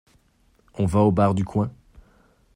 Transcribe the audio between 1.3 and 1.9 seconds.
du coin?